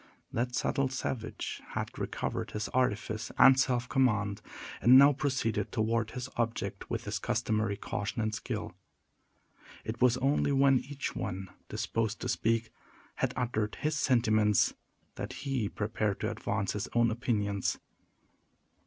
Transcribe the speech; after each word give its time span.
That 0.33 0.55
subtle 0.55 0.89
savage 0.89 1.61
had 1.75 1.99
recovered 1.99 2.49
his 2.53 2.69
artifice 2.69 3.31
and 3.37 3.59
self 3.59 3.87
command, 3.87 4.41
and 4.81 4.97
now 4.97 5.13
proceeded 5.13 5.71
toward 5.71 6.09
his 6.09 6.27
object 6.37 6.89
with 6.89 7.03
his 7.03 7.19
customary 7.19 7.77
caution 7.77 8.19
and 8.23 8.33
skill. 8.33 8.73
It 9.85 10.01
was 10.01 10.17
only 10.17 10.51
when 10.53 10.79
each 10.79 11.15
one 11.15 11.49
disposed 11.69 12.19
to 12.21 12.29
speak 12.29 12.71
had 13.17 13.31
uttered 13.37 13.75
his 13.75 13.95
sentiments, 13.95 14.73
that 15.17 15.33
he 15.45 15.69
prepared 15.69 16.19
to 16.21 16.31
advance 16.31 16.73
his 16.73 16.87
own 16.95 17.11
opinions. 17.11 17.77